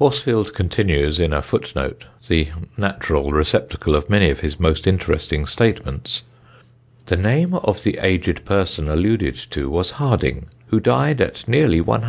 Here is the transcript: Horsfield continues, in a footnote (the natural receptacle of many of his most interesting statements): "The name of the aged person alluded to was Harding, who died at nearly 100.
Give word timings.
Horsfield 0.00 0.52
continues, 0.52 1.20
in 1.20 1.32
a 1.32 1.40
footnote 1.40 2.06
(the 2.26 2.48
natural 2.76 3.30
receptacle 3.30 3.94
of 3.94 4.10
many 4.10 4.30
of 4.30 4.40
his 4.40 4.58
most 4.58 4.84
interesting 4.84 5.46
statements): 5.46 6.24
"The 7.06 7.16
name 7.16 7.54
of 7.54 7.84
the 7.84 7.98
aged 7.98 8.44
person 8.44 8.88
alluded 8.88 9.36
to 9.50 9.70
was 9.70 9.90
Harding, 9.92 10.46
who 10.70 10.80
died 10.80 11.20
at 11.20 11.46
nearly 11.46 11.80
100. 11.80 12.04